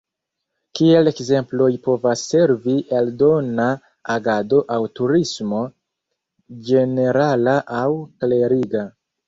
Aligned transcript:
Kiel 0.77 1.09
ekzemploj 1.11 1.67
povas 1.87 2.23
servi 2.29 2.75
eldona 3.01 3.69
agado 4.15 4.63
aŭ 4.79 4.81
turismo 5.01 5.63
(ĝenerala 6.73 7.59
aŭ 7.85 7.89
kleriga). 8.23 8.87